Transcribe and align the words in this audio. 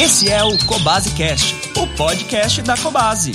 Esse 0.00 0.28
é 0.28 0.42
o 0.42 0.58
Cobase 0.66 1.14
Cast, 1.14 1.54
o 1.78 1.86
podcast 1.96 2.60
da 2.62 2.76
Cobase. 2.76 3.30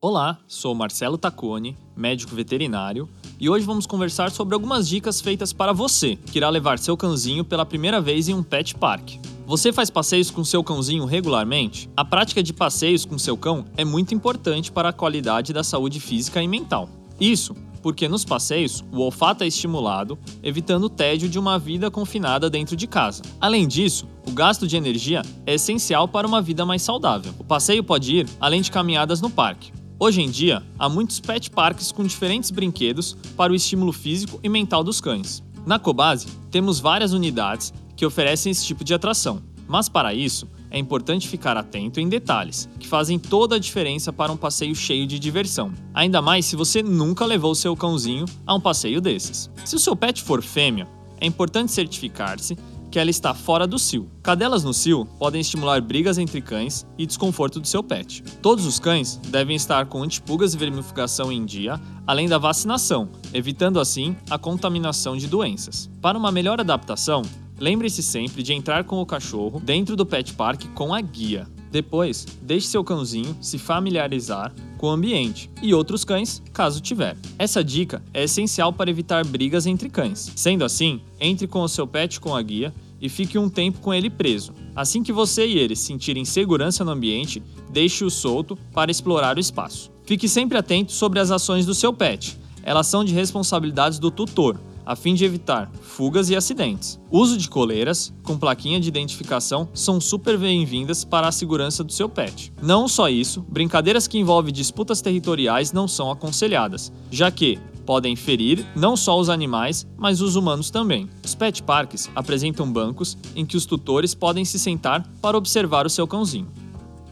Olá, 0.00 0.38
sou 0.48 0.74
Marcelo 0.74 1.18
Tacone, 1.18 1.76
médico 1.94 2.34
veterinário, 2.34 3.06
e 3.38 3.46
hoje 3.46 3.66
vamos 3.66 3.84
conversar 3.84 4.30
sobre 4.30 4.54
algumas 4.54 4.88
dicas 4.88 5.20
feitas 5.20 5.52
para 5.52 5.74
você 5.74 6.16
que 6.16 6.38
irá 6.38 6.48
levar 6.48 6.78
seu 6.78 6.96
cãozinho 6.96 7.44
pela 7.44 7.66
primeira 7.66 8.00
vez 8.00 8.26
em 8.26 8.32
um 8.32 8.42
pet 8.42 8.74
park. 8.76 9.16
Você 9.46 9.70
faz 9.70 9.90
passeios 9.90 10.30
com 10.30 10.42
seu 10.42 10.64
cãozinho 10.64 11.04
regularmente? 11.04 11.90
A 11.94 12.06
prática 12.06 12.42
de 12.42 12.54
passeios 12.54 13.04
com 13.04 13.18
seu 13.18 13.36
cão 13.36 13.66
é 13.76 13.84
muito 13.84 14.14
importante 14.14 14.72
para 14.72 14.88
a 14.88 14.94
qualidade 14.94 15.52
da 15.52 15.62
saúde 15.62 16.00
física 16.00 16.42
e 16.42 16.48
mental. 16.48 16.88
Isso 17.20 17.54
porque 17.82 18.08
nos 18.08 18.24
passeios 18.24 18.84
o 18.92 19.00
olfato 19.00 19.44
é 19.44 19.46
estimulado, 19.46 20.18
evitando 20.42 20.84
o 20.84 20.90
tédio 20.90 21.28
de 21.28 21.38
uma 21.38 21.58
vida 21.58 21.90
confinada 21.90 22.50
dentro 22.50 22.76
de 22.76 22.86
casa. 22.86 23.22
Além 23.40 23.66
disso, 23.66 24.06
o 24.26 24.32
gasto 24.32 24.66
de 24.66 24.76
energia 24.76 25.22
é 25.46 25.54
essencial 25.54 26.06
para 26.06 26.26
uma 26.26 26.42
vida 26.42 26.66
mais 26.66 26.82
saudável. 26.82 27.32
O 27.38 27.44
passeio 27.44 27.82
pode 27.82 28.16
ir 28.16 28.26
além 28.40 28.60
de 28.60 28.70
caminhadas 28.70 29.20
no 29.20 29.30
parque. 29.30 29.72
Hoje 30.00 30.22
em 30.22 30.30
dia, 30.30 30.62
há 30.78 30.88
muitos 30.88 31.18
pet 31.18 31.50
parques 31.50 31.90
com 31.90 32.04
diferentes 32.04 32.50
brinquedos 32.50 33.16
para 33.36 33.52
o 33.52 33.56
estímulo 33.56 33.92
físico 33.92 34.38
e 34.42 34.48
mental 34.48 34.84
dos 34.84 35.00
cães. 35.00 35.42
Na 35.66 35.78
Cobase, 35.78 36.28
temos 36.50 36.78
várias 36.78 37.12
unidades 37.12 37.74
que 37.96 38.06
oferecem 38.06 38.52
esse 38.52 38.64
tipo 38.64 38.84
de 38.84 38.94
atração, 38.94 39.42
mas 39.68 39.88
para 39.88 40.14
isso, 40.14 40.48
é 40.70 40.78
importante 40.78 41.28
ficar 41.28 41.56
atento 41.56 42.00
em 42.00 42.08
detalhes, 42.08 42.68
que 42.78 42.88
fazem 42.88 43.18
toda 43.18 43.56
a 43.56 43.58
diferença 43.58 44.12
para 44.12 44.32
um 44.32 44.36
passeio 44.36 44.74
cheio 44.74 45.06
de 45.06 45.18
diversão. 45.18 45.72
Ainda 45.94 46.20
mais 46.20 46.46
se 46.46 46.56
você 46.56 46.82
nunca 46.82 47.24
levou 47.24 47.54
seu 47.54 47.76
cãozinho 47.76 48.24
a 48.46 48.54
um 48.54 48.60
passeio 48.60 49.00
desses. 49.00 49.50
Se 49.64 49.76
o 49.76 49.78
seu 49.78 49.94
pet 49.94 50.22
for 50.22 50.42
fêmea, 50.42 50.88
é 51.20 51.26
importante 51.26 51.72
certificar-se 51.72 52.56
que 52.90 52.98
ela 52.98 53.10
está 53.10 53.34
fora 53.34 53.66
do 53.66 53.78
cio. 53.78 54.10
Cadelas 54.22 54.64
no 54.64 54.72
cio 54.72 55.04
podem 55.18 55.40
estimular 55.40 55.80
brigas 55.80 56.18
entre 56.18 56.40
cães 56.40 56.86
e 56.96 57.04
desconforto 57.04 57.60
do 57.60 57.66
seu 57.66 57.82
pet. 57.82 58.22
Todos 58.40 58.64
os 58.64 58.78
cães 58.78 59.16
devem 59.28 59.56
estar 59.56 59.86
com 59.86 60.02
antipulgas 60.02 60.54
e 60.54 60.58
vermifugação 60.58 61.30
em 61.30 61.44
dia, 61.44 61.80
além 62.06 62.28
da 62.28 62.38
vacinação, 62.38 63.10
evitando 63.34 63.78
assim 63.78 64.16
a 64.30 64.38
contaminação 64.38 65.16
de 65.16 65.26
doenças. 65.26 65.90
Para 66.00 66.18
uma 66.18 66.32
melhor 66.32 66.60
adaptação, 66.60 67.22
Lembre-se 67.58 68.02
sempre 68.02 68.42
de 68.42 68.52
entrar 68.52 68.84
com 68.84 69.00
o 69.00 69.06
cachorro 69.06 69.60
dentro 69.60 69.96
do 69.96 70.06
pet 70.06 70.34
park 70.34 70.66
com 70.74 70.94
a 70.94 71.00
guia. 71.00 71.46
Depois, 71.70 72.26
deixe 72.40 72.68
seu 72.68 72.82
cãozinho 72.82 73.36
se 73.40 73.58
familiarizar 73.58 74.54
com 74.78 74.86
o 74.86 74.90
ambiente 74.90 75.50
e 75.60 75.74
outros 75.74 76.04
cães, 76.04 76.42
caso 76.52 76.80
tiver. 76.80 77.16
Essa 77.38 77.62
dica 77.62 78.02
é 78.14 78.24
essencial 78.24 78.72
para 78.72 78.88
evitar 78.88 79.24
brigas 79.26 79.66
entre 79.66 79.90
cães. 79.90 80.32
Sendo 80.36 80.64
assim, 80.64 81.00
entre 81.20 81.46
com 81.46 81.62
o 81.62 81.68
seu 81.68 81.86
pet 81.86 82.20
com 82.20 82.34
a 82.34 82.40
guia 82.40 82.72
e 83.00 83.08
fique 83.08 83.38
um 83.38 83.48
tempo 83.48 83.80
com 83.80 83.92
ele 83.92 84.08
preso. 84.08 84.54
Assim 84.74 85.02
que 85.02 85.12
você 85.12 85.46
e 85.46 85.58
ele 85.58 85.76
sentirem 85.76 86.24
segurança 86.24 86.84
no 86.84 86.92
ambiente, 86.92 87.42
deixe-o 87.70 88.10
solto 88.10 88.56
para 88.72 88.90
explorar 88.90 89.36
o 89.36 89.40
espaço. 89.40 89.90
Fique 90.04 90.28
sempre 90.28 90.56
atento 90.56 90.92
sobre 90.92 91.18
as 91.18 91.30
ações 91.30 91.66
do 91.66 91.74
seu 91.74 91.92
pet. 91.92 92.38
Elas 92.62 92.86
são 92.86 93.04
de 93.04 93.12
responsabilidades 93.12 93.98
do 93.98 94.10
tutor, 94.10 94.58
a 94.88 94.96
fim 94.96 95.12
de 95.12 95.22
evitar 95.22 95.70
fugas 95.82 96.30
e 96.30 96.34
acidentes. 96.34 96.98
Uso 97.10 97.36
de 97.36 97.46
coleiras 97.46 98.10
com 98.22 98.38
plaquinha 98.38 98.80
de 98.80 98.88
identificação 98.88 99.68
são 99.74 100.00
super 100.00 100.38
bem-vindas 100.38 101.04
para 101.04 101.28
a 101.28 101.32
segurança 101.32 101.84
do 101.84 101.92
seu 101.92 102.08
pet. 102.08 102.50
Não 102.62 102.88
só 102.88 103.10
isso, 103.10 103.44
brincadeiras 103.50 104.08
que 104.08 104.18
envolvem 104.18 104.50
disputas 104.50 105.02
territoriais 105.02 105.72
não 105.72 105.86
são 105.86 106.10
aconselhadas, 106.10 106.90
já 107.10 107.30
que 107.30 107.58
podem 107.84 108.16
ferir 108.16 108.64
não 108.74 108.96
só 108.96 109.20
os 109.20 109.28
animais, 109.28 109.86
mas 109.98 110.22
os 110.22 110.36
humanos 110.36 110.70
também. 110.70 111.06
Os 111.22 111.34
pet 111.34 111.62
parks 111.62 112.08
apresentam 112.14 112.72
bancos 112.72 113.18
em 113.36 113.44
que 113.44 113.58
os 113.58 113.66
tutores 113.66 114.14
podem 114.14 114.44
se 114.44 114.58
sentar 114.58 115.06
para 115.20 115.36
observar 115.36 115.84
o 115.84 115.90
seu 115.90 116.06
cãozinho. 116.06 116.48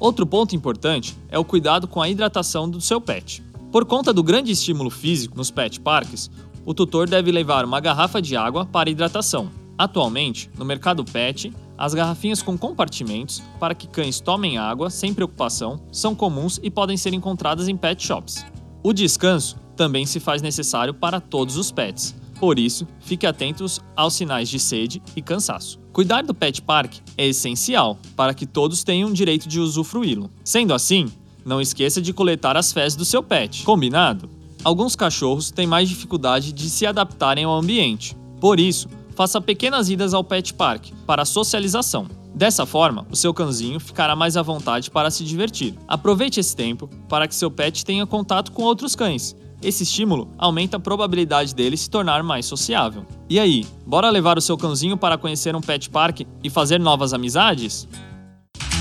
Outro 0.00 0.26
ponto 0.26 0.56
importante 0.56 1.14
é 1.28 1.38
o 1.38 1.44
cuidado 1.44 1.86
com 1.86 2.00
a 2.00 2.08
hidratação 2.08 2.66
do 2.66 2.80
seu 2.80 2.98
pet. 2.98 3.42
Por 3.70 3.84
conta 3.84 4.14
do 4.14 4.22
grande 4.22 4.50
estímulo 4.50 4.88
físico 4.88 5.36
nos 5.36 5.50
pet 5.50 5.78
parques, 5.80 6.30
o 6.68 6.74
tutor 6.74 7.08
deve 7.08 7.32
levar 7.32 7.64
uma 7.64 7.80
garrafa 7.80 8.20
de 8.20 8.36
água 8.36 8.66
para 8.66 8.90
hidratação. 8.90 9.50
Atualmente, 9.78 10.50
no 10.58 10.66
mercado 10.66 11.02
PET, 11.02 11.50
as 11.78 11.94
garrafinhas 11.94 12.42
com 12.42 12.58
compartimentos 12.58 13.42
para 13.58 13.74
que 13.74 13.88
cães 13.88 14.20
tomem 14.20 14.58
água 14.58 14.90
sem 14.90 15.14
preocupação 15.14 15.80
são 15.90 16.14
comuns 16.14 16.60
e 16.62 16.70
podem 16.70 16.98
ser 16.98 17.14
encontradas 17.14 17.68
em 17.68 17.76
pet 17.76 18.04
shops. 18.04 18.44
O 18.82 18.92
descanso 18.92 19.56
também 19.74 20.04
se 20.04 20.20
faz 20.20 20.42
necessário 20.42 20.92
para 20.92 21.22
todos 21.22 21.56
os 21.56 21.72
pets. 21.72 22.14
Por 22.38 22.58
isso, 22.58 22.86
fique 23.00 23.26
atentos 23.26 23.80
aos 23.96 24.12
sinais 24.12 24.50
de 24.50 24.58
sede 24.58 25.02
e 25.16 25.22
cansaço. 25.22 25.80
Cuidar 25.90 26.22
do 26.22 26.34
pet 26.34 26.60
park 26.60 26.96
é 27.16 27.26
essencial 27.26 27.98
para 28.14 28.34
que 28.34 28.44
todos 28.44 28.84
tenham 28.84 29.10
direito 29.10 29.48
de 29.48 29.58
usufruí-lo. 29.58 30.30
Sendo 30.44 30.74
assim, 30.74 31.10
não 31.46 31.62
esqueça 31.62 32.02
de 32.02 32.12
coletar 32.12 32.58
as 32.58 32.74
fezes 32.74 32.94
do 32.94 33.06
seu 33.06 33.22
pet. 33.22 33.62
Combinado? 33.62 34.36
Alguns 34.68 34.94
cachorros 34.94 35.50
têm 35.50 35.66
mais 35.66 35.88
dificuldade 35.88 36.52
de 36.52 36.68
se 36.68 36.84
adaptarem 36.84 37.42
ao 37.42 37.56
ambiente. 37.56 38.14
Por 38.38 38.60
isso, 38.60 38.86
faça 39.16 39.40
pequenas 39.40 39.88
idas 39.88 40.12
ao 40.12 40.22
pet 40.22 40.52
park 40.52 40.90
para 41.06 41.24
socialização. 41.24 42.06
Dessa 42.34 42.66
forma, 42.66 43.06
o 43.10 43.16
seu 43.16 43.32
cãozinho 43.32 43.80
ficará 43.80 44.14
mais 44.14 44.36
à 44.36 44.42
vontade 44.42 44.90
para 44.90 45.10
se 45.10 45.24
divertir. 45.24 45.74
Aproveite 45.88 46.38
esse 46.38 46.54
tempo 46.54 46.86
para 47.08 47.26
que 47.26 47.34
seu 47.34 47.50
pet 47.50 47.82
tenha 47.82 48.06
contato 48.06 48.52
com 48.52 48.62
outros 48.62 48.94
cães. 48.94 49.34
Esse 49.62 49.84
estímulo 49.84 50.28
aumenta 50.36 50.76
a 50.76 50.80
probabilidade 50.80 51.54
dele 51.54 51.74
se 51.74 51.88
tornar 51.88 52.22
mais 52.22 52.44
sociável. 52.44 53.06
E 53.26 53.40
aí, 53.40 53.66
bora 53.86 54.10
levar 54.10 54.36
o 54.36 54.42
seu 54.42 54.58
cãozinho 54.58 54.98
para 54.98 55.16
conhecer 55.16 55.56
um 55.56 55.62
pet 55.62 55.88
park 55.88 56.26
e 56.44 56.50
fazer 56.50 56.78
novas 56.78 57.14
amizades? 57.14 57.88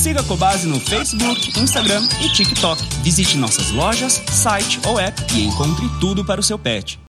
Siga 0.00 0.22
a 0.22 0.24
Cobase 0.24 0.66
no 0.66 0.80
Facebook, 0.80 1.60
Instagram 1.60 2.08
e 2.22 2.30
TikTok. 2.30 2.82
Visite 3.02 3.36
nossas 3.36 3.70
lojas, 3.70 4.14
site 4.30 4.80
ou 4.86 4.98
app 4.98 5.20
e 5.34 5.44
encontre 5.44 5.86
tudo 6.00 6.24
para 6.24 6.40
o 6.40 6.42
seu 6.42 6.58
pet. 6.58 7.00